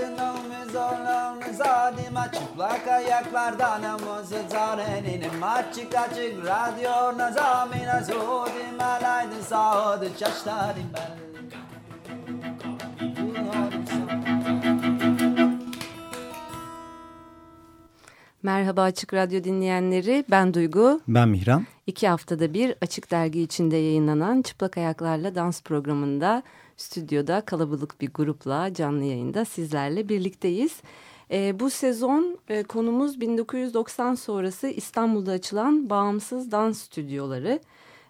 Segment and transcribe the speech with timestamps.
[0.00, 10.86] Adınımız oğlumuz adıma çıplak ayaklardan amazı zarenin Açık açık radyo nazamina zodim alaydı sağdı çaştarim
[10.94, 11.30] ben
[18.42, 21.00] Merhaba Açık Radyo dinleyenleri, ben Duygu.
[21.08, 21.66] Ben Mihran.
[21.86, 26.42] İki haftada bir Açık Dergi içinde yayınlanan Çıplak Ayaklarla Dans programında
[26.80, 30.72] stüdyoda kalabalık bir grupla canlı yayında sizlerle birlikteyiz.
[31.30, 37.60] E, bu sezon e, konumuz 1990 sonrası İstanbul'da açılan bağımsız dans stüdyoları.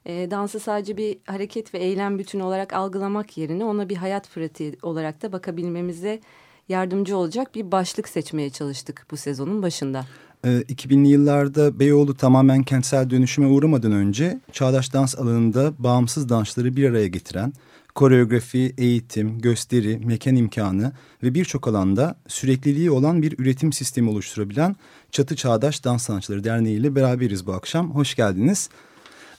[0.06, 4.76] E, dansı sadece bir hareket ve eylem bütünü olarak algılamak yerine ona bir hayat pratiği
[4.82, 6.20] olarak da bakabilmemize
[6.68, 10.04] yardımcı olacak bir başlık seçmeye çalıştık bu sezonun başında.
[10.44, 16.90] 2000'li ee, yıllarda Beyoğlu tamamen kentsel dönüşüme uğramadan önce çağdaş dans alanında bağımsız dansları bir
[16.90, 17.52] araya getiren,
[17.94, 20.92] koreografi, eğitim, gösteri, mekan imkanı
[21.22, 24.76] ve birçok alanda sürekliliği olan bir üretim sistemi oluşturabilen
[25.10, 27.94] Çatı Çağdaş Dans Sanatçıları Derneği ile beraberiz bu akşam.
[27.94, 28.70] Hoş geldiniz.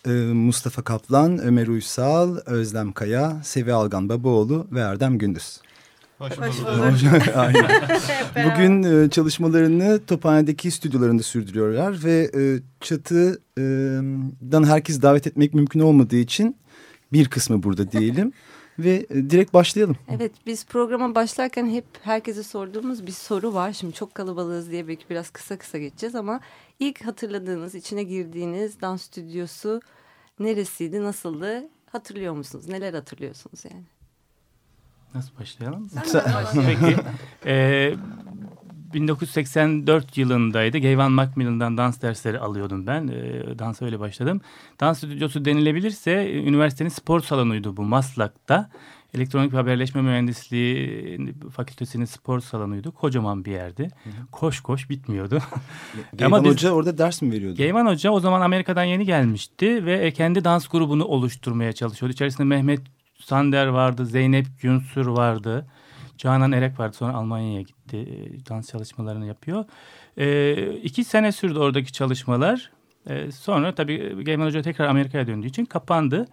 [0.08, 5.62] Ee, Mustafa Kaplan, Ömer Uysal, Özlem Kaya, Sevi Algan Babaoğlu ve Erdem Gündüz.
[6.22, 6.50] Hoş bulduk.
[8.46, 16.56] Bugün e, çalışmalarını Tophane'deki stüdyolarında sürdürüyorlar ve e, çatıdan herkes davet etmek mümkün olmadığı için
[17.14, 18.34] bir kısmı burada diyelim.
[18.80, 19.96] ve e, direkt başlayalım.
[20.10, 23.74] Evet biz programa başlarken hep herkese sorduğumuz bir soru var.
[23.74, 26.40] Şimdi çok kalabalığız diye belki biraz kısa kısa geçeceğiz ama
[26.80, 29.82] ilk hatırladığınız, içine girdiğiniz dans stüdyosu
[30.40, 31.64] neresiydi, nasıldı?
[31.92, 32.68] Hatırlıyor musunuz?
[32.68, 33.84] Neler hatırlıyorsunuz yani?
[35.16, 35.90] Nasıl başlayalım?
[36.54, 36.98] Peki.
[37.46, 37.96] Ee,
[38.94, 40.80] 1984 yılındaydı.
[40.80, 43.08] Gayvan Macmillan'dan dans dersleri alıyordum ben.
[43.08, 44.42] E, dansa öyle başladım.
[44.80, 48.70] Dans stüdyosu denilebilirse e, üniversitenin spor salonuydu bu Maslak'ta.
[49.14, 52.92] Elektronik haberleşme mühendisliği fakültesinin spor salonuydu.
[52.92, 53.84] Kocaman bir yerdi.
[54.04, 54.28] Hı hı.
[54.32, 55.40] Koş koş bitmiyordu.
[56.16, 57.56] Geyman Hoca orada ders mi veriyordu?
[57.56, 62.14] Geyman Hoca o zaman Amerika'dan yeni gelmişti ve kendi dans grubunu oluşturmaya çalışıyordu.
[62.14, 62.82] İçerisinde Mehmet
[63.20, 65.68] Sander vardı, Zeynep Günsür vardı.
[66.22, 67.98] Canan Erek vardı sonra Almanya'ya gitti.
[67.98, 69.66] E, dans çalışmalarını yapıyor.
[70.18, 72.72] E, iki sene sürdü oradaki çalışmalar.
[73.10, 76.28] E, sonra tabii Geyman Hoca tekrar Amerika'ya döndüğü için kapandı.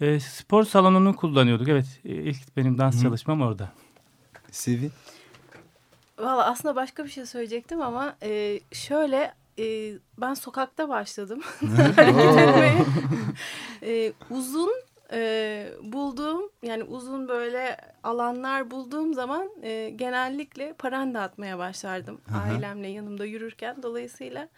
[0.00, 1.68] E, spor salonunu kullanıyorduk.
[1.68, 3.02] Evet e, ilk benim dans Hı.
[3.02, 3.72] çalışmam orada.
[4.50, 4.90] Sivi?
[6.18, 11.40] Valla aslında başka bir şey söyleyecektim ama e, şöyle e, ben sokakta başladım.
[13.82, 14.70] e, uzun
[15.12, 22.42] e, bulduğum yani uzun böyle alanlar bulduğum zaman e, genellikle paranda atmaya başlardım Aha.
[22.42, 24.48] ailemle yanımda yürürken dolayısıyla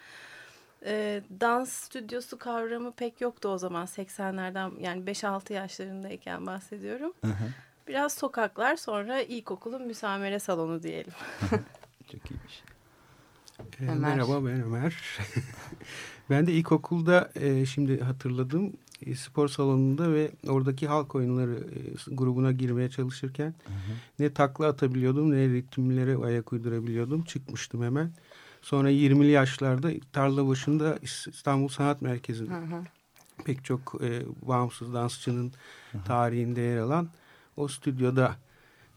[0.85, 7.13] e, dans stüdyosu kavramı pek yoktu o zaman 80'lerden yani 5-6 yaşlarındayken bahsediyorum.
[7.25, 7.47] Aha.
[7.87, 11.13] Biraz sokaklar sonra ilkokulun müsamere salonu diyelim.
[12.11, 12.63] Çok iyiymiş.
[13.81, 15.19] E, merhaba ben Ömer.
[16.29, 18.73] ben de ilkokulda e, şimdi hatırladım
[19.05, 23.95] e, spor salonunda ve oradaki halk oyunları e, grubuna girmeye çalışırken hı hı.
[24.19, 27.23] ne takla atabiliyordum ne ritimlere ayak uydurabiliyordum.
[27.23, 28.11] Çıkmıştım hemen.
[28.61, 32.83] Sonra 20'li yaşlarda tarla başında İstanbul Sanat Merkezi'nde hı hı.
[33.45, 35.53] pek çok e, bağımsız dansçının
[35.91, 36.03] hı hı.
[36.03, 37.09] tarihinde yer alan
[37.57, 38.35] o stüdyoda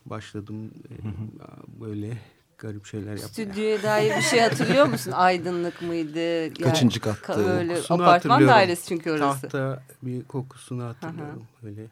[0.06, 1.80] başladım e, hı hı.
[1.80, 2.18] böyle
[2.58, 3.28] garip şeyler yapmaya.
[3.28, 5.12] Stüdyoya dair bir şey hatırlıyor musun?
[5.14, 6.18] Aydınlık mıydı?
[6.18, 7.32] Yani, Kaçıncı kattı?
[7.32, 9.40] Öyle kokusunu apartman dairesi çünkü orası.
[9.40, 11.46] Tahta bir kokusunu hatırlıyorum.
[11.60, 11.66] Aha.
[11.66, 11.86] Öyle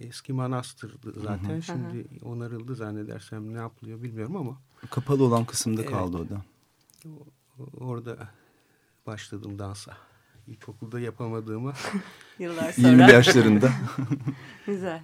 [0.00, 1.48] eski manastırdı zaten.
[1.48, 1.62] Hı hı.
[1.62, 4.58] Şimdi onarıldı zannedersem ne yapılıyor bilmiyorum ama.
[4.90, 5.90] Kapalı olan kısımda evet.
[5.90, 6.42] kaldı o da.
[7.80, 8.16] Orada
[9.06, 9.92] başladım dansa.
[10.46, 11.72] İlkokulda yapamadığımı.
[12.38, 12.88] Yıllar sonra.
[12.88, 13.70] 20 yaşlarında.
[14.66, 15.02] Güzel.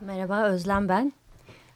[0.00, 1.12] Merhaba Özlem ben.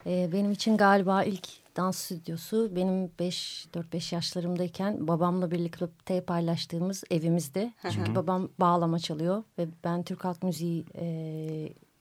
[0.07, 7.73] E, benim için galiba ilk dans stüdyosu benim 5-4-5 yaşlarımdayken babamla birlikte paylaştığımız evimizde.
[7.91, 11.07] Çünkü babam bağlama çalıyor ve ben Türk halk müziği e,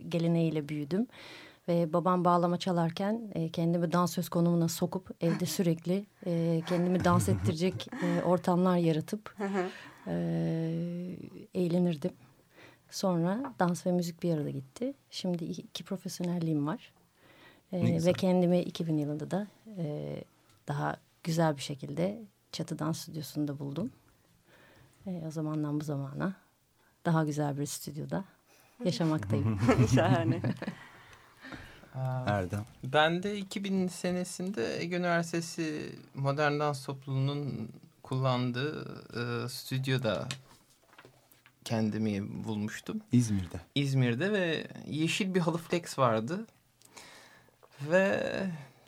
[0.10, 1.08] geleneğiyle büyüdüm.
[1.68, 7.88] Ve babam bağlama çalarken e, kendimi dansöz konumuna sokup evde sürekli e, kendimi dans ettirecek
[8.04, 9.36] e, ortamlar yaratıp
[10.08, 10.14] e,
[11.54, 12.12] eğlenirdim.
[12.90, 14.94] Sonra dans ve müzik bir arada gitti.
[15.12, 16.94] Şimdi iki profesyonelliğim var.
[17.74, 19.48] E, ve kendimi 2000 yılında da
[19.78, 20.16] e,
[20.68, 22.22] daha güzel bir şekilde
[22.52, 23.92] Çatıdan stüdyosunda buldum.
[25.08, 26.34] E, o zamandan bu zamana
[27.06, 28.26] daha güzel bir stüdyoda
[28.86, 29.60] yaşamaktayım.
[29.96, 30.42] Şahane.
[32.26, 32.66] Erdem.
[32.84, 37.70] Ben de 2000 senesinde Ege Üniversitesi Modern Dans Topluluğu'nun
[38.04, 40.28] kullandığı e, stüdyoda
[41.66, 43.02] kendimi bulmuştum.
[43.12, 43.62] İzmir'de.
[43.76, 46.46] İzmir'de ve yeşil bir halı flex vardı.
[47.82, 48.24] Ve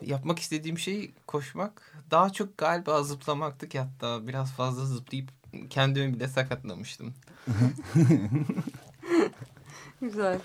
[0.02, 2.04] yapmak istediğim şey koşmak.
[2.12, 5.30] Daha çok galiba zıplamaktı ki hatta biraz fazla zıplayıp
[5.70, 7.14] kendimi bile sakatlamıştım.
[10.02, 10.40] Güzel.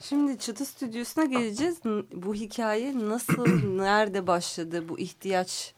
[0.00, 1.80] Şimdi Çıtı Stüdyosu'na geleceğiz.
[2.14, 3.46] Bu hikaye nasıl,
[3.76, 4.88] nerede başladı?
[4.88, 5.74] Bu ihtiyaç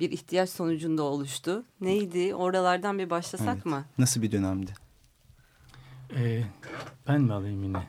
[0.00, 1.64] bir ihtiyaç sonucunda oluştu.
[1.80, 2.34] Neydi?
[2.34, 3.66] Oralardan bir başlasak evet.
[3.66, 3.84] mı?
[3.98, 4.74] Nasıl bir dönemdi?
[6.16, 6.42] Ee,
[7.08, 7.86] ben mi alayım yine?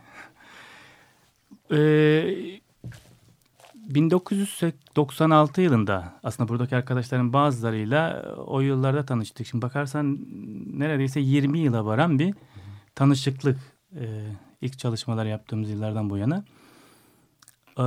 [1.71, 2.59] Ee,
[3.85, 9.47] 1996 yılında aslında buradaki arkadaşların bazılarıyla o yıllarda tanıştık.
[9.47, 10.19] Şimdi bakarsan
[10.79, 12.33] neredeyse 20 yıla varan bir
[12.95, 13.57] tanışıklık
[13.95, 14.25] e,
[14.61, 16.43] ilk çalışmalar yaptığımız yıllardan bu yana.
[17.77, 17.83] Ee,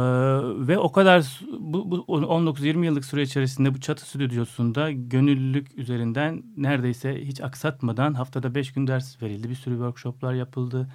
[0.68, 7.26] ve o kadar bu, bu 19-20 yıllık süre içerisinde bu çatı stüdyosunda gönüllülük üzerinden neredeyse
[7.26, 9.50] hiç aksatmadan haftada 5 gün ders verildi.
[9.50, 10.88] Bir sürü workshoplar yapıldı.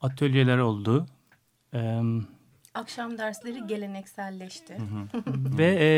[0.00, 1.06] Atölyeler oldu.
[1.74, 2.02] Ee,
[2.74, 4.76] Akşam dersleri gelenekselleşti.
[5.58, 5.88] ve e,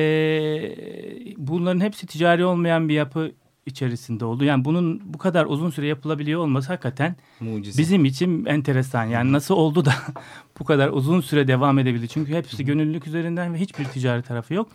[1.36, 3.32] bunların hepsi ticari olmayan bir yapı
[3.66, 4.44] içerisinde oldu.
[4.44, 7.82] Yani bunun bu kadar uzun süre yapılabiliyor olması hakikaten Mucize.
[7.82, 9.04] bizim için enteresan.
[9.04, 9.92] Yani nasıl oldu da
[10.60, 12.08] bu kadar uzun süre devam edebildi?
[12.08, 14.68] Çünkü hepsi gönüllülük üzerinden ve hiçbir ticari tarafı yok.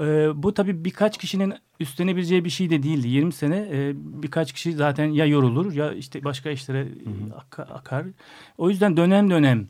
[0.00, 0.02] Ee,
[0.34, 3.08] bu tabii birkaç kişinin üstlenebileceği bir şey de değildi.
[3.08, 6.88] 20 sene e, birkaç kişi zaten ya yorulur ya işte başka işlere
[7.36, 8.06] ak akar.
[8.58, 9.68] O yüzden dönem dönem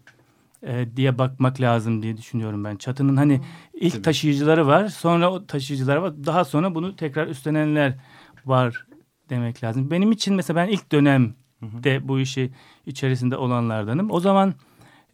[0.66, 2.76] e, diye bakmak lazım diye düşünüyorum ben.
[2.76, 3.40] Çatının hani
[3.75, 4.02] ilk Tabii.
[4.02, 6.25] taşıyıcıları var, sonra o taşıyıcılar var.
[6.26, 7.94] Daha sonra bunu tekrar üstlenenler
[8.46, 8.87] var
[9.31, 9.90] demek lazım.
[9.90, 12.52] Benim için mesela ben ilk dönemde bu işi
[12.87, 14.11] içerisinde olanlardanım.
[14.11, 14.55] O zaman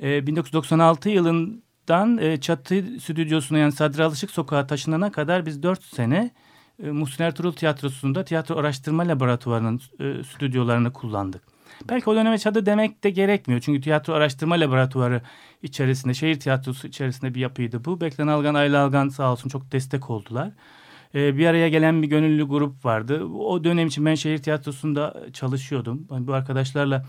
[0.03, 6.31] e, 1996 yılından e, Çatı Stüdyosu'na yani Sadri Alışık Sokağa taşınana kadar biz dört sene
[6.83, 11.43] e, Muhsin Ertuğrul Tiyatrosu'nda tiyatro araştırma laboratuvarının e, stüdyolarını kullandık.
[11.89, 13.61] Belki o döneme çadı demek de gerekmiyor.
[13.61, 15.23] Çünkü tiyatro araştırma laboratuvarı
[15.63, 18.01] içerisinde, şehir tiyatrosu içerisinde bir yapıydı bu.
[18.01, 20.51] Beklen Algan, Ayla Algan sağ olsun çok destek oldular.
[21.15, 23.25] Ee, bir araya gelen bir gönüllü grup vardı.
[23.25, 26.07] O dönem için ben şehir tiyatrosunda çalışıyordum.
[26.11, 27.05] Yani bu arkadaşlarla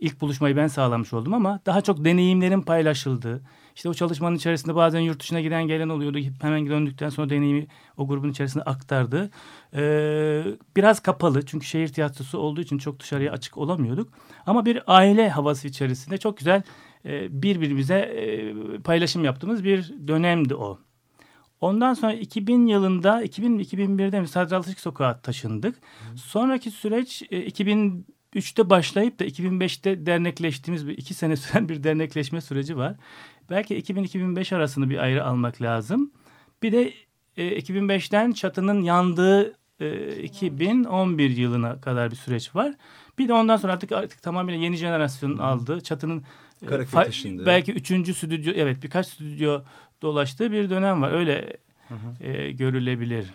[0.00, 3.42] ilk buluşmayı ben sağlamış oldum ama daha çok deneyimlerin paylaşıldığı.
[3.74, 6.18] İşte o çalışmanın içerisinde bazen yurt dışına giden gelen oluyordu.
[6.40, 7.66] Hemen döndükten sonra deneyimi
[7.96, 9.30] o grubun içerisinde aktardı.
[9.74, 10.44] Ee,
[10.76, 14.12] biraz kapalı çünkü şehir tiyatrosu olduğu için çok dışarıya açık olamıyorduk.
[14.46, 16.62] Ama bir aile havası içerisinde çok güzel
[17.04, 20.78] e, birbirimize e, paylaşım yaptığımız bir dönemdi o.
[21.60, 25.76] Ondan sonra 2000 yılında 2000-2001'de Sadri Alışık Sokağa taşındık.
[25.76, 26.18] Hı.
[26.18, 27.46] Sonraki süreç e,
[28.34, 32.96] 2003'te başlayıp da 2005'te dernekleştiğimiz bir iki sene süren bir dernekleşme süreci var.
[33.50, 36.10] Belki 2000-2005 arasını bir ayrı almak lazım.
[36.62, 36.92] Bir de
[37.36, 42.74] e, 2005'ten çatının yandığı e, 2011 yılına kadar bir süreç var.
[43.18, 45.80] Bir de ondan sonra artık artık tamamen yeni jenerasyon aldı.
[45.80, 46.24] Çatının
[46.62, 49.62] e, belki üçüncü stüdyo evet birkaç stüdyo
[50.02, 51.12] dolaştığı bir dönem var.
[51.12, 51.56] Öyle
[51.88, 52.24] hı hı.
[52.24, 53.26] E, görülebilir.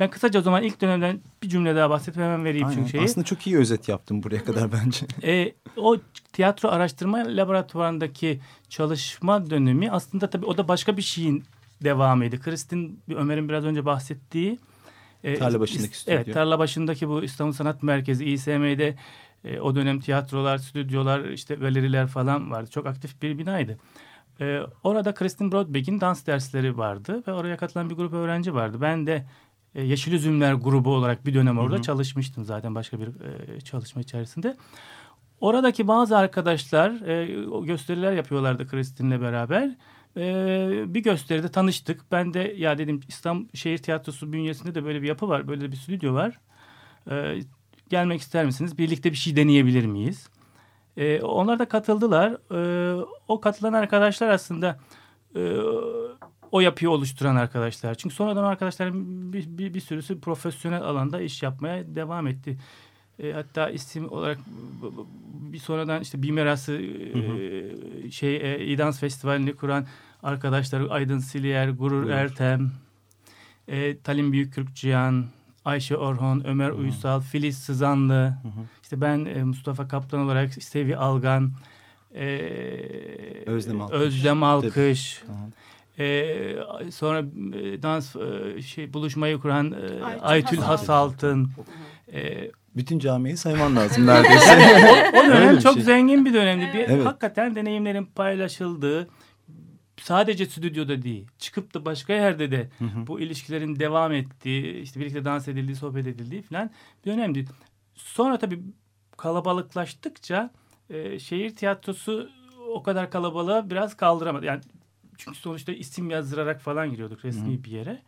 [0.00, 2.76] Ben kısaca o zaman ilk dönemden bir cümle daha bahsedip hemen vereyim Aynen.
[2.76, 3.04] çünkü şeyi.
[3.04, 5.06] Aslında çok iyi özet yaptım buraya kadar bence.
[5.22, 5.96] E, o
[6.32, 11.44] tiyatro araştırma laboratuvarındaki çalışma dönemi aslında tabii o da başka bir şeyin
[11.84, 12.40] devamıydı.
[12.40, 14.58] Kristin Ömer'in biraz önce bahsettiği
[15.24, 16.14] e, tarla başındaki stüdyo.
[16.14, 18.96] Evet, tarla başındaki bu İstanbul Sanat Merkezi İSM'de
[19.44, 22.70] e, o dönem tiyatrolar, stüdyolar, işte galeriler falan vardı.
[22.70, 23.78] Çok aktif bir binaydı.
[24.40, 28.78] E, orada Kristin Brodbeck'in dans dersleri vardı ve oraya katılan bir grup öğrenci vardı.
[28.80, 29.26] Ben de
[29.74, 31.82] e, Yeşil Üzümler grubu olarak bir dönem orada hı hı.
[31.82, 34.56] çalışmıştım zaten başka bir e, çalışma içerisinde.
[35.40, 39.76] Oradaki bazı arkadaşlar e, gösteriler yapıyorlardı Kristin'le beraber.
[40.16, 42.00] E, bir gösteride tanıştık.
[42.12, 45.48] Ben de ya dedim İstanbul Şehir Tiyatrosu bünyesinde de böyle bir yapı var.
[45.48, 46.40] Böyle bir stüdyo var.
[47.10, 47.40] E,
[47.88, 48.78] gelmek ister misiniz?
[48.78, 50.28] Birlikte bir şey deneyebilir miyiz?
[50.96, 52.32] E, onlar da katıldılar.
[52.54, 54.78] E, o katılan arkadaşlar aslında
[55.36, 55.40] e,
[56.52, 57.94] o yapıyı oluşturan arkadaşlar.
[57.94, 62.58] Çünkü sonradan arkadaşların bir, bir, bir sürüsü profesyonel alanda iş yapmaya devam etti.
[63.18, 64.38] E, hatta isim olarak
[65.52, 69.86] bir sonradan işte Bimerası e, şey e, İdans Festivali'ni kuran
[70.22, 72.14] arkadaşlar Aydın Siliyer, Gurur Buyur.
[72.14, 72.72] Ertem,
[73.68, 75.24] e, Talim Büyükkürkcihan,
[75.64, 76.76] Ayşe Orhon, Ömer hı hı.
[76.76, 78.62] Uysal, Filiz Sızanlı, hı hı.
[78.82, 81.52] işte ben e, Mustafa Kaplan olarak Sevi Algan,
[82.14, 82.26] e,
[83.46, 85.22] Özlem Alkış, Özlem Alkış
[85.98, 86.56] e,
[86.90, 91.50] sonra e, dans e, şey buluşmayı kuran e, Aytül, Aytül Hasaltın,
[92.12, 95.12] e, bütün camiyi sayman lazım neredeyse.
[95.14, 95.82] o, o dönem çok şey.
[95.82, 96.70] zengin bir dönemdi.
[96.74, 97.06] Bir, evet.
[97.06, 99.08] Hakikaten deneyimlerin paylaşıldığı
[100.00, 103.06] sadece stüdyoda değil çıkıp da başka yerde de hı hı.
[103.06, 106.70] bu ilişkilerin devam ettiği işte birlikte dans edildiği sohbet edildiği falan
[107.04, 107.44] bir dönemdi.
[107.94, 108.60] Sonra tabii
[109.16, 110.50] kalabalıklaştıkça
[110.90, 112.30] e, şehir tiyatrosu
[112.68, 114.46] o kadar kalabalığa biraz kaldıramadı.
[114.46, 114.60] Yani
[115.20, 117.64] çünkü sonuçta isim yazdırarak falan giriyorduk resmi Hı.
[117.64, 118.02] bir yere.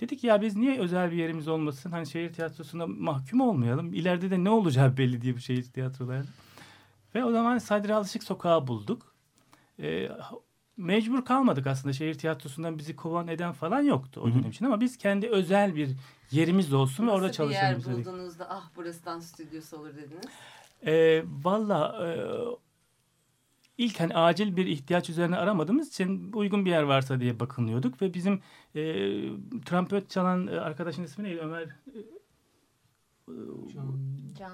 [0.00, 1.90] Dedik ya biz niye özel bir yerimiz olmasın?
[1.90, 3.94] Hani şehir tiyatrosunda mahkum olmayalım.
[3.94, 6.28] İleride de ne olacağı belli diye bu şehir tiyatrolarda.
[7.14, 9.14] Ve o zaman Sadri Alışık Sokağı bulduk.
[9.80, 10.08] Ee,
[10.76, 11.92] mecbur kalmadık aslında.
[11.92, 14.64] Şehir tiyatrosundan bizi kovan eden falan yoktu o dönem için.
[14.64, 15.90] Ama biz kendi özel bir
[16.30, 17.78] yerimiz olsun Nasıl ve orada çalışalım.
[17.78, 20.26] Nasıl bir yer buldunuz da ah burası dans stüdyosu olur dediniz?
[20.86, 22.06] Ee, Valla...
[22.06, 22.69] E,
[23.80, 28.14] ilk hani acil bir ihtiyaç üzerine aramadığımız için uygun bir yer varsa diye bakınıyorduk ve
[28.14, 28.42] bizim
[28.74, 28.82] e,
[29.64, 31.68] trompet çalan arkadaşın ismi neydi Ömer?
[33.74, 33.98] Can.
[34.38, 34.52] Can.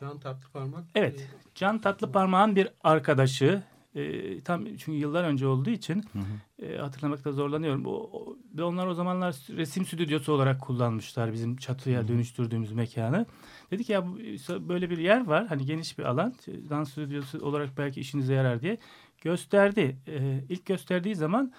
[0.00, 0.84] Can Tatlıparmak.
[0.94, 1.28] Evet.
[1.54, 3.62] Can Tatlıparmak'ın bir arkadaşı
[3.94, 6.66] e, tam çünkü yıllar önce olduğu için hı hı.
[6.66, 7.86] E, hatırlamakta zorlanıyorum.
[7.86, 12.08] O, o, ve onlar o zamanlar resim stüdyosu olarak kullanmışlar bizim çatıya hı hı.
[12.08, 13.26] dönüştürdüğümüz mekanı.
[13.70, 14.06] Dedik ya
[14.48, 16.34] böyle bir yer var hani geniş bir alan
[16.70, 18.78] dans stüdyosu olarak belki işinize yarar diye
[19.22, 19.96] gösterdi.
[20.08, 21.52] E, ilk gösterdiği zaman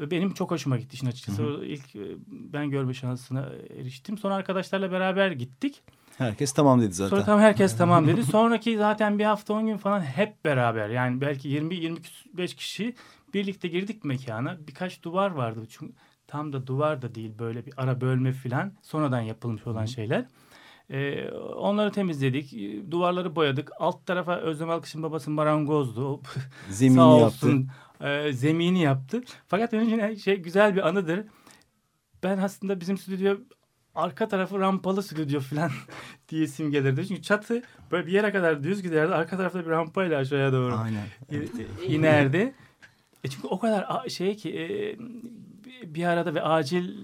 [0.00, 1.42] benim çok hoşuma gitti işin açıkçası.
[1.42, 1.64] Hı hı.
[1.64, 3.48] İlk e, ben görme şansına
[3.78, 4.18] eriştim.
[4.18, 5.82] Sonra arkadaşlarla beraber gittik.
[6.20, 7.10] Herkes tamam dedi zaten.
[7.10, 8.24] Sonra tam herkes tamam dedi.
[8.24, 12.94] Sonraki zaten bir hafta on gün falan hep beraber yani belki 20-25 kişi
[13.34, 14.58] birlikte girdik mekana.
[14.68, 15.60] Birkaç duvar vardı.
[15.68, 15.92] Çünkü
[16.26, 20.26] tam da duvar da değil böyle bir ara bölme falan sonradan yapılmış olan şeyler.
[20.90, 22.54] Ee, onları temizledik.
[22.90, 23.70] Duvarları boyadık.
[23.78, 26.20] Alt tarafa Özlem Alkış'ın babası marangozdu.
[26.70, 28.06] Zemini Sağ olsun, yaptı.
[28.06, 29.22] E, zemini yaptı.
[29.48, 31.24] Fakat için şey güzel bir anıdır.
[32.22, 33.36] Ben aslında bizim stüdyo
[33.94, 35.70] arka tarafı rampalı stüdyo falan
[36.28, 37.08] diye simgelirdi.
[37.08, 39.14] Çünkü çatı böyle bir yere kadar düz giderdi.
[39.14, 41.06] Arka tarafta bir rampayla aşağıya doğru Aynen.
[41.88, 42.54] inerdi.
[43.24, 44.68] E çünkü o kadar şey ki e,
[45.94, 46.94] bir arada ve acil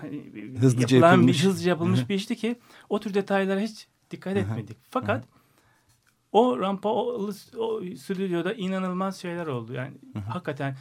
[0.00, 0.24] hani,
[0.60, 1.44] hızlıca yapılan yapılmış.
[1.44, 2.56] Hızlıca yapılmış bir işti ki
[2.88, 4.76] o tür detaylara hiç dikkat etmedik.
[4.90, 5.24] Fakat
[6.32, 9.72] o rampa o, o stüdyoda inanılmaz şeyler oldu.
[9.72, 9.94] Yani
[10.28, 10.76] hakikaten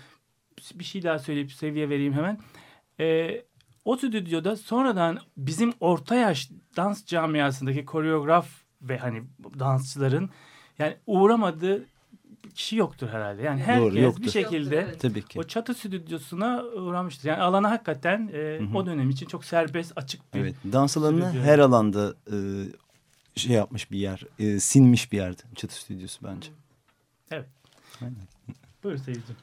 [0.76, 2.40] bir şey daha söyleyip seviye vereyim hemen.
[3.00, 3.44] Ee,
[3.86, 8.48] o stüdyoda sonradan bizim orta yaş dans camiasındaki koreograf
[8.82, 9.24] ve hani
[9.60, 10.30] dansçıların
[10.80, 11.86] yani uğramadığı
[12.56, 13.42] kişi yoktur herhalde.
[13.42, 14.24] Yani herkes Doğru, yoktur.
[14.24, 15.02] bir şekilde yoktur, evet.
[15.02, 15.40] Tabii ki.
[15.40, 17.30] o çatı stüdyosuna uğramıştır.
[17.30, 21.44] Yani alana hakikaten e, o dönem için çok serbest, açık bir Evet, dans alanı stüdyo.
[21.44, 22.38] her alanda e,
[23.36, 26.50] şey yapmış bir yer, e, sinmiş bir yerdi çatı stüdyosu bence.
[27.32, 27.48] Evet.
[28.02, 28.16] Aynen.
[28.84, 29.36] Buyur seyircim.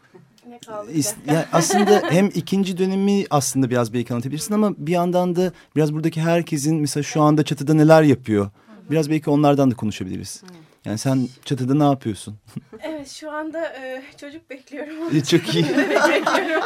[0.67, 0.91] Kaldı
[1.26, 6.21] yani aslında hem ikinci dönemi aslında biraz belki anlatabilirsin ama bir yandan da biraz buradaki
[6.21, 8.50] herkesin mesela şu anda çatıda neler yapıyor.
[8.91, 10.43] Biraz belki onlardan da konuşabiliriz.
[10.85, 12.38] Yani sen çatıda ne yapıyorsun?
[12.83, 15.23] Evet şu anda e, çocuk bekliyorum.
[15.23, 15.65] Çok iyi.
[16.09, 16.65] bekliyorum.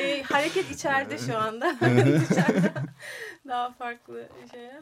[0.00, 1.72] e, hareket içeride şu anda.
[1.72, 2.72] içeride
[3.48, 4.80] daha farklı şeyler.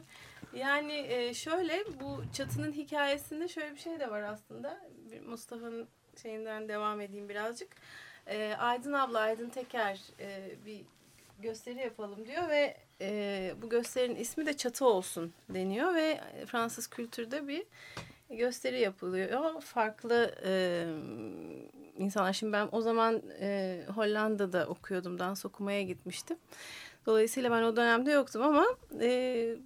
[0.55, 4.81] Yani e, şöyle bu çatının hikayesinde şöyle bir şey de var aslında.
[5.29, 5.89] Mustafa'nın
[6.23, 7.69] şeyinden devam edeyim birazcık.
[8.27, 10.81] E, Aydın abla, Aydın Teker e, bir
[11.43, 17.49] gösteri yapalım diyor ve e, bu gösterinin ismi de Çatı Olsun deniyor ve Fransız kültürde
[17.49, 17.65] bir
[18.31, 19.61] gösteri yapılıyor.
[19.61, 20.85] Farklı e,
[21.99, 22.33] insanlar.
[22.33, 25.19] Şimdi ben o zaman e, Hollanda'da okuyordum.
[25.19, 26.37] Dans okumaya gitmiştim.
[27.07, 28.67] Dolayısıyla ben o dönemde yoktum ama
[29.01, 29.57] e,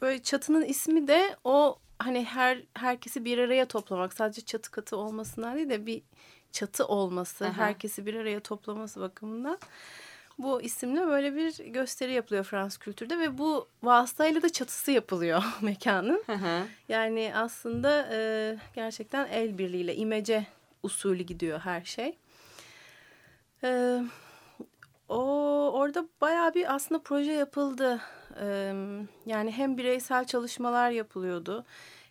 [0.00, 4.12] böyle çatının ismi de o hani her herkesi bir araya toplamak.
[4.12, 6.02] Sadece çatı katı olmasından değil de bir
[6.52, 7.52] çatı olması, Aha.
[7.52, 9.58] herkesi bir araya toplaması bakımından
[10.38, 16.24] bu isimle böyle bir gösteri yapılıyor Fransız kültürde ve bu vasıtayla da çatısı yapılıyor mekanın.
[16.28, 16.62] Aha.
[16.88, 20.46] Yani aslında e, gerçekten el birliğiyle imece
[20.82, 22.18] usulü gidiyor her şey.
[23.64, 24.02] E,
[25.08, 25.22] o
[25.74, 28.00] orada bayağı bir aslında proje yapıldı.
[28.40, 28.46] E,
[29.26, 31.64] yani hem bireysel çalışmalar yapılıyordu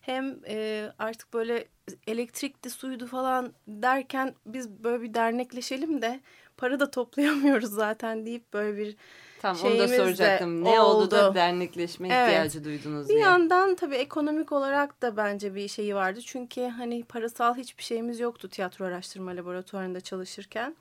[0.08, 1.68] hem e, artık böyle
[2.08, 6.20] elektrikti, suydu falan derken biz böyle bir dernekleşelim de
[6.58, 8.96] para da toplayamıyoruz zaten deyip böyle bir
[9.42, 10.64] Tamam onu da soracaktım.
[10.64, 12.28] Ne oldu, oldu da dernekleşme evet.
[12.28, 13.18] ihtiyacı duydunuz diye.
[13.18, 16.20] Bir yandan tabii ekonomik olarak da bence bir şeyi vardı.
[16.26, 20.76] Çünkü hani parasal hiçbir şeyimiz yoktu tiyatro araştırma laboratuvarında çalışırken.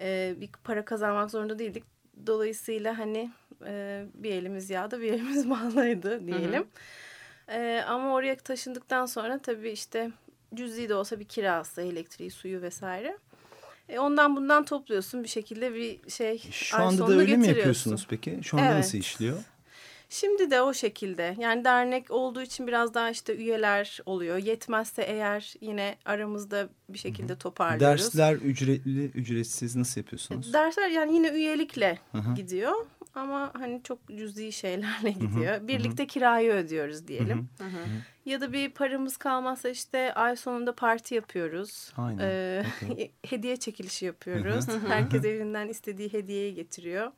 [0.00, 1.84] Ee, bir para kazanmak zorunda değildik.
[2.26, 3.30] Dolayısıyla hani
[3.66, 6.52] e, bir elimiz yağda bir elimiz bağlıydı diyelim.
[6.52, 7.05] Hı hı.
[7.48, 10.10] E, ama oraya taşındıktan sonra tabii işte
[10.54, 13.18] cüzi de olsa bir kirası, elektriği, suyu vesaire.
[13.88, 16.38] E, ondan bundan topluyorsun bir şekilde bir şey.
[16.50, 18.40] Şu anda da öyle mi yapıyorsunuz peki?
[18.42, 18.76] Şu anda evet.
[18.76, 19.36] nasıl işliyor?
[20.08, 21.36] Şimdi de o şekilde.
[21.38, 24.36] Yani dernek olduğu için biraz daha işte üyeler oluyor.
[24.38, 28.04] Yetmezse eğer yine aramızda bir şekilde toparlıyoruz.
[28.04, 30.52] Dersler ücretli, ücretsiz nasıl yapıyorsunuz?
[30.52, 32.34] Dersler yani yine üyelikle Hı -hı.
[32.34, 32.74] gidiyor.
[33.16, 35.68] Ama hani çok cüzi şeylerle gidiyor.
[35.68, 37.48] Birlikte kirayı ödüyoruz diyelim.
[38.24, 41.92] Ya da bir paramız kalmazsa işte ay sonunda parti yapıyoruz.
[41.96, 42.18] Aynen.
[42.22, 42.64] Ee,
[43.24, 44.66] hediye çekilişi yapıyoruz.
[44.88, 47.12] Herkes evinden istediği hediyeyi getiriyor.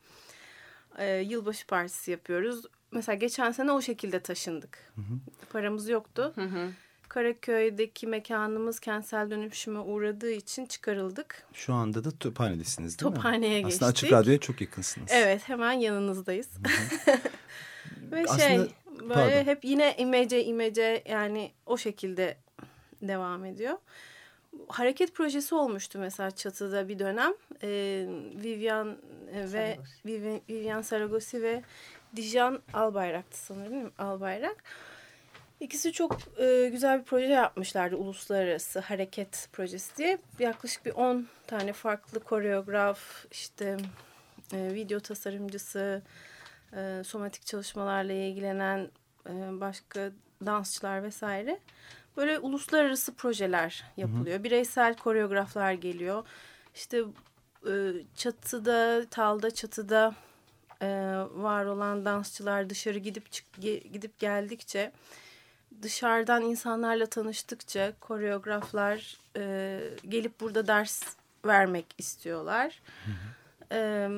[0.99, 2.65] Ee, yılbaşı partisi yapıyoruz.
[2.93, 4.93] Mesela geçen sene o şekilde taşındık.
[5.53, 6.33] Paramız yoktu.
[7.09, 11.43] Karaköy'deki mekanımız kentsel dönüşüme uğradığı için çıkarıldık.
[11.53, 13.15] Şu anda da Tophane'desiniz değil mi?
[13.17, 13.75] Tophane'ye geçtik.
[13.83, 15.09] Aslında Açık Radyo'ya çok yakınsınız.
[15.13, 16.49] Evet hemen yanınızdayız.
[18.13, 18.59] Ve Aslında- şey
[19.01, 19.45] böyle pardon.
[19.51, 22.37] hep yine imece imece yani o şekilde
[23.03, 23.75] devam ediyor.
[24.69, 27.33] Hareket projesi olmuştu mesela çatıda bir dönem.
[27.63, 28.07] Ee,
[28.45, 28.97] Vivian
[29.35, 31.63] e, ve Vivi- Vivian Saragosi ve
[32.17, 33.91] Dijan Albayrak'tı sanırım değil mi?
[33.99, 34.57] Albayrak.
[35.61, 37.97] İkisi çok e, güzel bir proje yapmışlardı.
[37.97, 40.19] Uluslararası Hareket Projesi diye.
[40.39, 43.77] Yaklaşık bir 10 tane farklı koreograf, işte
[44.53, 46.03] e, video tasarımcısı,
[46.77, 48.91] e, somatik çalışmalarla ilgilenen
[49.27, 50.11] e, başka
[50.47, 51.61] dansçılar vesaire.
[52.17, 54.45] Böyle uluslararası projeler yapılıyor.
[54.45, 56.25] Bireysel koreograflar geliyor.
[56.75, 57.03] İşte
[57.67, 57.73] e,
[58.15, 60.15] çatıda, talda çatıda
[60.83, 60.89] e,
[61.35, 63.47] var olan dansçılar dışarı gidip çık,
[63.93, 64.93] gidip geldikçe
[65.83, 71.03] dışarıdan insanlarla tanıştıkça koreograflar e, gelip burada ders
[71.47, 72.83] vermek istiyorlar.
[73.73, 74.09] E,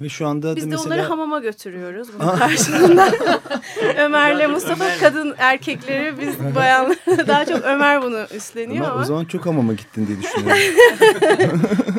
[0.00, 0.86] Ve şu anda biz de mesela...
[0.94, 3.08] onları hamama götürüyoruz bunun karşılığında.
[3.98, 9.24] Ömer'le Mustafa kadın erkekleri biz bayanlar daha çok Ömer bunu üstleniyor Ama ama, o zaman
[9.24, 10.62] çok hamama gittin diye düşünüyorum.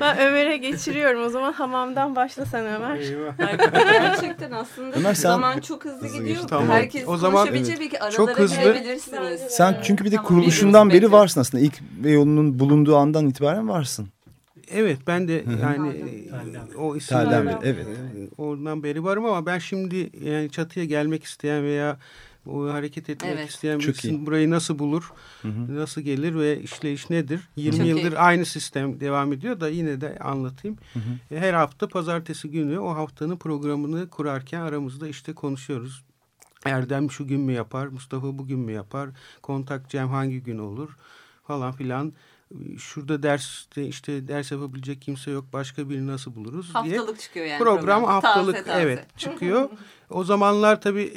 [0.01, 1.23] ben Ömer'e geçiriyorum.
[1.25, 2.97] O zaman hamamdan başla sen Ömer.
[3.91, 6.27] Gerçekten aslında Ömer sen- zaman çok hızlı Hızlı gidiyor.
[6.35, 6.47] geçti.
[6.49, 6.69] Tamam.
[6.69, 9.37] Herkes O zaman- konuşabilecek belki aralara Çok hızlı.
[9.49, 11.63] Sen çünkü bir de Tamam, kuruluşundan beri varsın aslında.
[11.63, 14.07] İlk Beyoğlu'nun bulunduğu andan itibaren varsın.
[14.71, 17.87] Evet ben de yani e, o isimler Telden beri, evet.
[17.87, 21.97] e, oradan beri varım ama ben şimdi yani çatıya gelmek isteyen veya
[22.47, 23.49] o hareket etmek Evet.
[23.49, 25.13] isteyen Çok birisinin burayı nasıl bulur,
[25.69, 27.49] nasıl gelir ve işleyiş nedir?
[27.55, 28.17] 20 Çok yıldır iyi.
[28.19, 30.77] aynı sistem devam ediyor da yine de anlatayım.
[31.31, 36.03] E, Her hafta pazartesi günü o haftanın programını kurarken aramızda işte konuşuyoruz.
[36.65, 39.09] Erdem şu gün mü yapar, Mustafa bugün mü yapar,
[39.41, 40.89] kontak Cem hangi gün olur
[41.47, 42.13] falan filan.
[42.77, 46.97] Şurada derste işte ders yapabilecek kimse yok başka birini nasıl buluruz diye.
[46.97, 48.81] Haftalık çıkıyor yani Program haftalık Taze taze.
[48.81, 49.69] evet çıkıyor.
[50.09, 51.13] o zamanlar tabii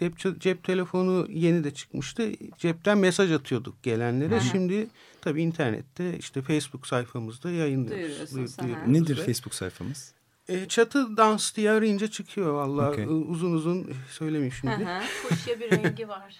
[0.00, 2.30] e, cep, cep telefonu yeni de çıkmıştı.
[2.58, 4.40] Cepten mesaj atıyorduk gelenlere.
[4.40, 4.86] Şimdi
[5.20, 8.04] tabii internette işte Facebook sayfamızda yayınlıyoruz.
[8.06, 8.66] Duyuruyorsunuz, Duy- aha.
[8.86, 10.13] duyuruyoruz Nedir Facebook sayfamız?
[10.48, 12.90] E, çatı dans diye arayınca çıkıyor valla.
[12.90, 13.04] Okey.
[13.04, 14.84] E, Uzun uzun söylemeyeyim Hı şimdi.
[14.84, 15.00] hı.
[15.28, 16.36] Kuşya bir rengi var.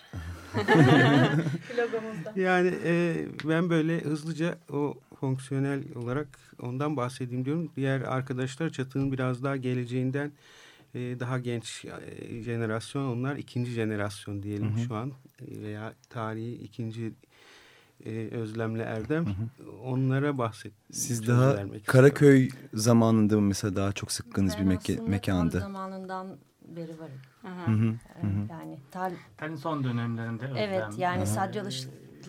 [1.79, 2.33] Logomuzda.
[2.37, 3.15] Yani e,
[3.45, 6.29] ben böyle hızlıca o fonksiyonel olarak
[6.63, 7.71] ondan bahsedeyim diyorum.
[7.77, 10.33] Diğer arkadaşlar çatının biraz daha geleceğinden
[10.95, 15.13] e, daha genç e, jenerasyon onlar ikinci jenerasyon diyelim şu an
[15.49, 17.13] E, veya tarihi ikinci
[18.05, 19.25] e, Özlem'le Erdem
[19.85, 20.73] onlara bahset.
[20.93, 21.87] Siz daha vermek istiyorum.
[21.87, 25.61] Karaköy zamanında mesela daha çok sıkkınız bir meke- mekandı?
[25.61, 26.37] zamanından
[26.69, 27.21] beri varım.
[27.43, 27.95] Hı hı.
[28.23, 30.99] Ee, Yani tal Yani son dönemlerinde evet Özlem.
[30.99, 31.61] yani Sadri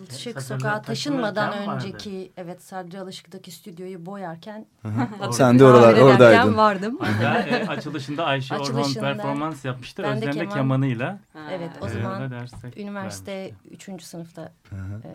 [0.04, 1.84] Sadri sokağa taşınmadan taşınırken vardı.
[1.86, 4.66] önceki evet Sadri Alışık'taki stüdyoyu boyarken
[5.32, 6.56] Sen de oralar oradaydın.
[6.56, 6.98] vardım.
[7.00, 10.02] Hatta e, açılışında Ayşe Orhan Açılışında performans yapmıştı.
[10.02, 11.20] ben Özlem de keman- kemanıyla.
[11.32, 11.48] Ha.
[11.50, 13.56] Evet o e, zaman destek üniversite vermişti.
[13.70, 15.10] üçüncü sınıfta e,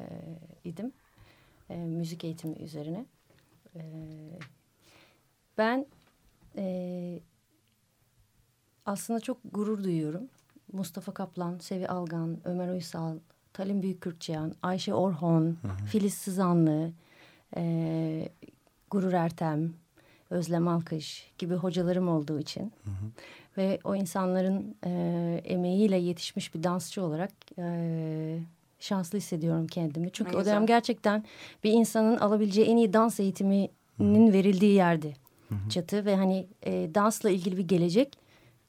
[0.64, 0.92] idim.
[1.70, 3.06] E, müzik eğitimi üzerine.
[3.76, 3.82] E,
[5.58, 5.86] ben
[6.58, 7.20] e,
[8.86, 10.24] aslında çok gurur duyuyorum.
[10.74, 13.18] Mustafa Kaplan, Sevi Algan, Ömer Uysal,
[13.54, 16.92] Talim Büyükkürkçayan, Ayşe Orhon, Filiz Sızanlı,
[17.58, 18.30] e,
[18.92, 19.74] Gurur Ertem,
[20.30, 22.72] Özlem Alkış gibi hocalarım olduğu için
[23.58, 28.40] ve o insanların e, emeğiyle yetişmiş bir dansçı olarak e,
[28.80, 30.12] şanslı hissediyorum kendimi.
[30.12, 30.52] Çünkü Ne o güzel.
[30.54, 31.24] dönem gerçekten
[31.64, 35.14] bir insanın alabileceği en iyi dans eğitiminin verildiği yerdi
[35.70, 38.18] çatı ve hani e, dansla ilgili bir gelecek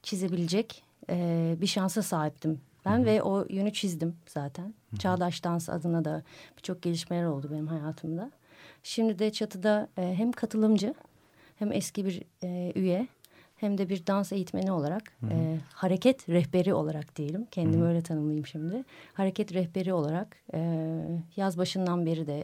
[0.03, 2.59] çizebilecek e, bir şansa sahiptim.
[2.85, 4.73] Ben ve o yönü çizdim zaten.
[4.99, 6.23] Çağdaş Dans adına da
[6.57, 8.31] birçok gelişmeler oldu benim hayatımda.
[8.83, 10.93] Şimdi de çatıda e, hem katılımcı
[11.55, 13.07] hem eski bir e, üye
[13.55, 17.45] hem de bir dans eğitmeni olarak e, hareket rehberi olarak diyelim.
[17.51, 18.83] Kendimi öyle tanımlayayım şimdi.
[19.13, 20.99] Hareket rehberi olarak e,
[21.35, 22.43] yaz başından beri de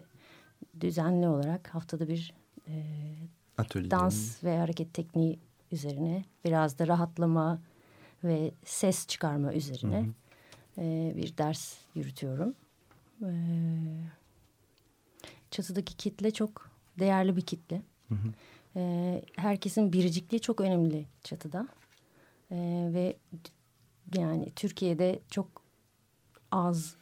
[0.82, 2.34] düzenli olarak haftada bir
[2.68, 2.74] e,
[3.58, 3.92] Atölye.
[3.92, 5.40] dans ve hareket tekniği
[5.72, 7.60] üzerine biraz da rahatlama
[8.24, 10.06] ve ses çıkarma üzerine
[10.80, 12.56] e, bir ders yürütüyorum.
[13.22, 13.32] E,
[15.52, 17.82] çatıdaki kitle çok değerli bir kitle.
[18.76, 21.68] E, herkesin biricikliği çok önemli çatıda.
[22.52, 22.58] E,
[22.94, 23.18] ve
[24.16, 25.48] yani Türkiye'de çok
[26.52, 26.96] az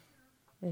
[0.62, 0.68] e,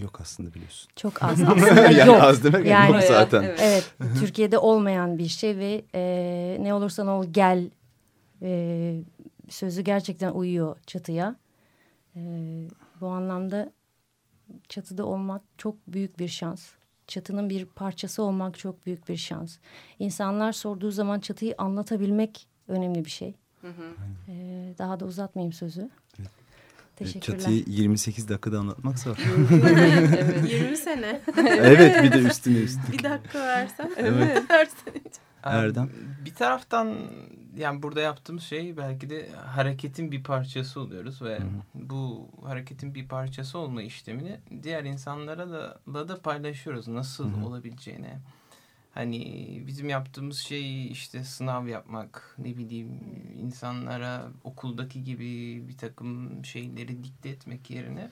[0.00, 0.90] yok aslında biliyorsun.
[0.96, 2.22] Çok az aslında yani yok.
[2.22, 3.42] Az demek yani, yok zaten.
[3.42, 7.70] Evet, evet Türkiye'de olmayan bir şey ve e, ne olursan ol gel
[8.42, 9.00] e,
[9.48, 11.36] sözü gerçekten uyuyor çatıya.
[12.16, 12.20] E,
[13.00, 13.72] bu anlamda
[14.68, 16.68] çatıda olmak çok büyük bir şans.
[17.06, 19.56] Çatının bir parçası olmak çok büyük bir şans.
[19.98, 23.34] İnsanlar sorduğu zaman çatıyı anlatabilmek önemli bir şey.
[23.60, 23.94] Hı hı.
[24.28, 25.90] Ee, daha da uzatmayayım sözü.
[26.20, 26.30] Evet.
[26.96, 27.38] Teşekkürler.
[27.38, 29.16] Çatıyı 28 dakikada anlatmak zor.
[29.70, 30.52] evet.
[30.52, 31.20] 20 sene.
[31.46, 32.92] evet bir de üstüne üstüne.
[32.92, 33.90] Bir dakika versen.
[33.96, 34.42] Evet.
[34.50, 34.94] Versen.
[35.50, 35.90] Erdem.
[36.24, 36.96] Bir taraftan
[37.56, 41.48] yani burada yaptığımız şey belki de hareketin bir parçası oluyoruz ve hı hı.
[41.74, 47.46] bu hareketin bir parçası olma işlemini diğer insanlara da, da, da paylaşıyoruz nasıl hı hı.
[47.46, 48.18] olabileceğini.
[48.94, 53.00] Hani bizim yaptığımız şey işte sınav yapmak, ne bileyim
[53.42, 58.10] insanlara okuldaki gibi bir takım şeyleri dikte etmek yerine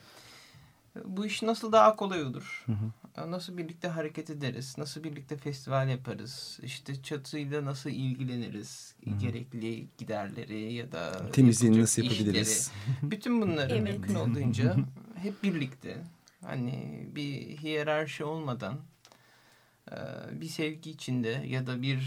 [1.05, 2.65] bu iş nasıl daha kolay olur?
[2.67, 3.31] Hı hı.
[3.31, 4.75] Nasıl birlikte hareket ederiz?
[4.79, 6.61] Nasıl birlikte festival yaparız?
[6.63, 8.95] İşte çatıyla nasıl ilgileniriz?
[9.05, 9.19] Hı hı.
[9.19, 12.51] Gerekli giderleri ya da temizliğini nasıl yapabiliriz?
[12.51, 13.11] Işleri.
[13.11, 13.83] Bütün bunları evet.
[13.83, 14.77] mümkün olduğunca
[15.15, 15.97] hep birlikte
[16.45, 18.79] hani bir hiyerarşi olmadan
[20.33, 21.99] bir sevgi içinde ya da bir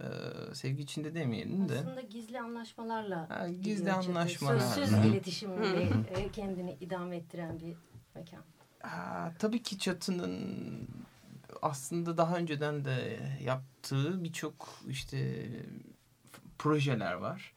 [0.00, 0.06] e,
[0.54, 1.78] sevgi içinde demeyelim de.
[1.78, 3.30] Aslında gizli anlaşmalarla.
[3.30, 4.60] Ha, gizli anlaşmalar.
[4.60, 5.88] Sözsüz iletişimle
[6.32, 7.76] kendini idame ettiren bir
[8.14, 8.42] mekan.
[8.80, 10.88] Ha, tabii ki çatının
[11.62, 15.48] aslında daha önceden de yaptığı birçok işte
[16.58, 17.52] projeler var.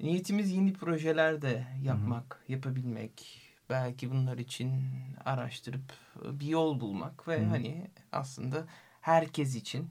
[0.00, 2.52] Niyetimiz yeni projeler de yapmak, Hı-hı.
[2.52, 3.42] yapabilmek.
[3.70, 4.82] Belki bunlar için
[5.24, 5.92] araştırıp
[6.24, 7.48] bir yol bulmak ve Hı-hı.
[7.48, 8.66] hani aslında
[9.00, 9.90] herkes için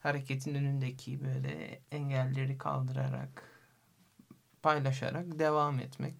[0.00, 3.42] hareketin önündeki böyle engelleri kaldırarak
[4.62, 6.14] paylaşarak devam etmek.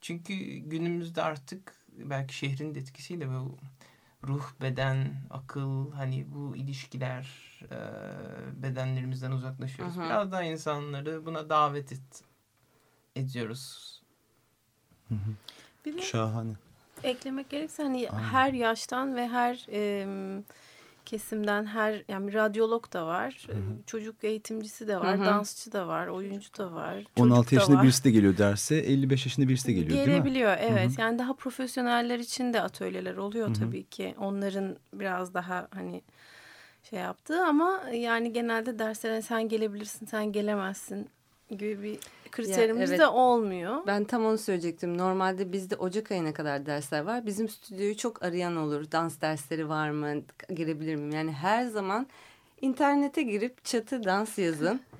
[0.00, 3.58] Çünkü günümüzde artık belki şehrin de etkisiyle bu
[4.26, 7.28] ruh, beden, akıl hani bu ilişkiler
[7.62, 7.78] e,
[8.62, 9.96] bedenlerimizden uzaklaşıyoruz.
[9.96, 10.04] Hı hı.
[10.04, 12.24] Biraz daha insanları buna davet et,
[13.16, 13.92] ediyoruz.
[15.08, 15.30] Hı hı.
[15.84, 16.52] Bir de Şahane.
[17.02, 18.28] Eklemek gerekirse hani Aynen.
[18.28, 20.06] her yaştan ve her e,
[21.06, 23.84] kesimden her yani radyolog da var, Hı -hı.
[23.86, 25.26] çocuk eğitimcisi de var, Hı -hı.
[25.26, 27.04] dansçı da var, oyuncu da var.
[27.18, 27.82] 16 yaşında var.
[27.82, 30.76] birisi de geliyor derse 55 yaşında birisi de geliyor Gelebiliyor değil mi?
[30.78, 30.90] evet.
[30.90, 31.00] Hı -hı.
[31.00, 33.58] Yani daha profesyoneller için de atölyeler oluyor Hı -hı.
[33.58, 34.14] tabii ki.
[34.18, 36.02] Onların biraz daha hani
[36.90, 41.08] şey yaptığı ama yani genelde derslere sen gelebilirsin, sen gelemezsin
[41.58, 41.98] gibi bir
[42.30, 42.98] kriterimiz ya, evet.
[42.98, 43.86] de olmuyor.
[43.86, 44.98] Ben tam onu söyleyecektim.
[44.98, 47.26] Normalde bizde Ocak ayına kadar dersler var.
[47.26, 48.92] Bizim stüdyoyu çok arayan olur.
[48.92, 50.22] Dans dersleri var mı?
[50.54, 51.10] Girebilir miyim?
[51.10, 52.06] Yani her zaman
[52.60, 54.80] internete girip çatı dans yazın.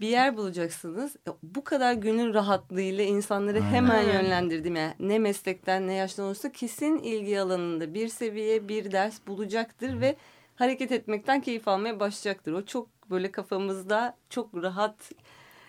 [0.00, 1.16] bir yer bulacaksınız.
[1.16, 4.76] E, bu kadar gönül rahatlığıyla insanları hemen yönlendirdim.
[4.76, 10.16] Yani ne meslekten ne yaştan olursa kesin ilgi alanında bir seviye bir ders bulacaktır ve
[10.56, 12.52] hareket etmekten keyif almaya başlayacaktır.
[12.52, 15.12] O çok böyle kafamızda çok rahat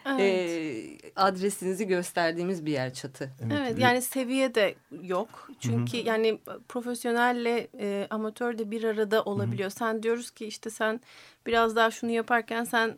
[0.06, 0.50] evet.
[0.50, 3.32] e, adresinizi gösterdiğimiz bir yer çatı.
[3.42, 5.50] Evet, evet yani seviye de yok.
[5.60, 6.08] Çünkü Hı -hı.
[6.08, 9.70] yani profesyonelle e, amatör de bir arada olabiliyor.
[9.70, 9.80] Hı -hı.
[9.80, 11.02] Sen diyoruz ki işte sen
[11.46, 12.98] biraz daha şunu yaparken sen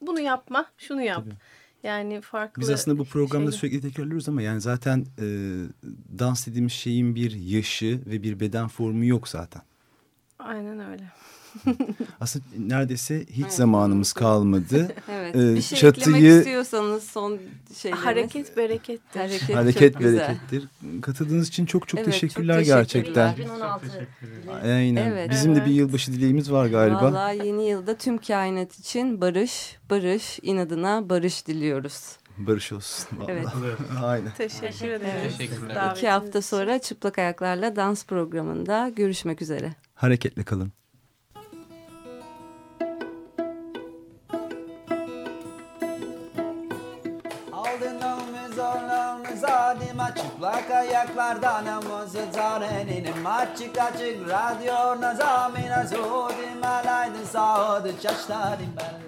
[0.00, 1.24] bunu yapma, şunu yap.
[1.24, 1.34] Tabii.
[1.82, 3.58] Yani farklı Biz aslında bu programda şeyler.
[3.58, 5.26] sürekli tekrarlıyoruz ama yani zaten e,
[6.18, 9.62] dans dediğimiz şeyin bir yaşı ve bir beden formu yok zaten.
[10.38, 11.04] Aynen öyle.
[12.20, 13.52] Aslında neredeyse hiç evet.
[13.52, 14.94] zamanımız kalmadı.
[15.12, 15.36] evet.
[15.36, 16.16] Ee, bir şey çatıyı...
[16.16, 17.38] eklemek istiyorsanız son
[17.76, 18.06] şeyleriniz.
[18.06, 19.20] Hareket berekettir.
[19.20, 20.68] Hareket, Hareket berekettir.
[21.02, 23.32] Katıldığınız için çok çok evet, teşekkürler, çok gerçekten.
[23.32, 24.08] 2016.
[24.62, 25.10] Aynen.
[25.10, 25.62] Evet, Bizim evet.
[25.62, 27.02] de bir yılbaşı dileğimiz var galiba.
[27.02, 32.18] Valla yeni yılda tüm kainat için barış, barış, inadına barış diliyoruz.
[32.38, 33.18] Barış olsun.
[33.18, 33.32] Vallahi.
[33.32, 33.46] Evet.
[34.02, 34.30] Aynen.
[34.38, 35.38] Teşekkür ederiz.
[35.38, 35.92] Teşekkürler.
[35.96, 39.74] İki hafta sonra Çıplak Ayaklarla dans programında görüşmek üzere.
[39.94, 40.72] Hareketle kalın.
[50.44, 59.04] Çıplak ayaklardan namazı zarenin Açık açık radyo nazamina Zudim alaydı sağdı çaştarim ben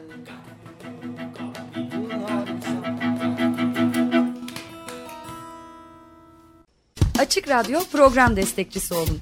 [7.18, 9.20] Açık Radyo program destekçisi olun.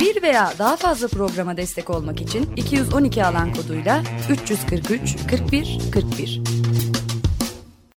[0.00, 6.57] Bir veya daha fazla programa destek olmak için 212 alan koduyla 343 41 41